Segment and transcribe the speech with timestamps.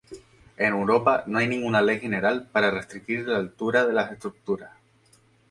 [0.57, 4.71] En Europa no hay ninguna ley general para restringir la altura de las estructuras.